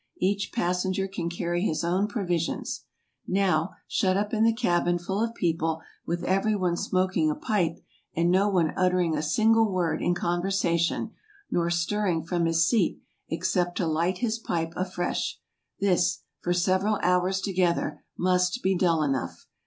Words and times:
Each 0.17 0.51
passenger 0.51 1.07
can 1.07 1.29
carry 1.29 1.61
his 1.61 1.83
own 1.83 2.07
provisions. 2.07 2.85
Now, 3.27 3.75
shut 3.87 4.17
up 4.17 4.33
in 4.33 4.43
the 4.43 4.51
cabin 4.51 4.97
full 4.97 5.21
of 5.23 5.35
people, 5.35 5.83
with 6.07 6.23
every 6.23 6.55
one 6.55 6.75
smoking 6.75 7.29
a 7.29 7.35
pipe, 7.35 7.77
and 8.15 8.31
no 8.31 8.49
one 8.49 8.73
uttering 8.75 9.15
a 9.15 9.21
single 9.21 9.71
word 9.71 10.01
in 10.01 10.15
conversation, 10.15 11.11
nor 11.51 11.69
stirring 11.69 12.23
from 12.23 12.45
his 12.47 12.67
seat, 12.67 12.99
except 13.29 13.77
to 13.77 13.85
light 13.85 14.17
his 14.17 14.39
pipe 14.39 14.73
afresh—this, 14.75 16.23
for 16.39 16.51
several 16.51 16.97
hours 17.03 17.39
together, 17.39 18.03
must 18.17 18.63
be 18.63 18.75
dull 18.75 19.03
enough. 19.03 19.45